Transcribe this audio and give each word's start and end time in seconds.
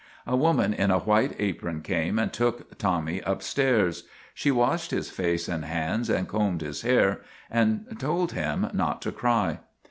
A 0.25 0.35
woman 0.35 0.73
in 0.73 0.89
a 0.89 0.97
white 0.97 1.35
apron 1.37 1.81
came 1.83 2.17
and 2.17 2.33
took 2.33 2.75
Tommy 2.79 3.17
MAGINNIS 3.17 3.19
61 3.23 3.35
upstairs. 3.35 4.03
She 4.33 4.49
washed 4.49 4.89
his 4.89 5.11
face 5.11 5.47
and 5.47 5.63
hands 5.63 6.09
and 6.09 6.27
combed 6.27 6.61
his 6.61 6.81
hair 6.81 7.21
and 7.51 7.85
told 7.99 8.31
him 8.31 8.67
not 8.73 9.03
to 9.03 9.11
cry. 9.11 9.59